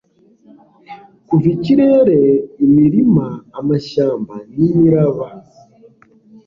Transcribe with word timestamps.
Kuva 1.27 1.47
ikirere 1.55 2.21
imirima 2.65 3.27
amashyamba 3.59 4.33
nimiraba 4.55 5.27